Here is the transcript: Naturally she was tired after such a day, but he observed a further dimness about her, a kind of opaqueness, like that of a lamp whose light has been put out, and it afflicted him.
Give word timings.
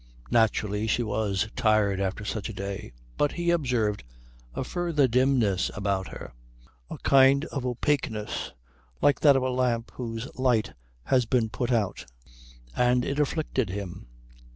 Naturally 0.31 0.87
she 0.87 1.03
was 1.03 1.47
tired 1.55 1.99
after 1.99 2.25
such 2.25 2.49
a 2.49 2.53
day, 2.53 2.91
but 3.19 3.33
he 3.33 3.51
observed 3.51 4.03
a 4.55 4.63
further 4.63 5.07
dimness 5.07 5.69
about 5.75 6.07
her, 6.07 6.33
a 6.89 6.97
kind 7.03 7.45
of 7.45 7.67
opaqueness, 7.67 8.51
like 9.03 9.19
that 9.19 9.35
of 9.35 9.43
a 9.43 9.51
lamp 9.51 9.91
whose 9.93 10.27
light 10.35 10.73
has 11.03 11.27
been 11.27 11.49
put 11.49 11.71
out, 11.71 12.05
and 12.75 13.05
it 13.05 13.19
afflicted 13.19 13.69
him. 13.69 14.07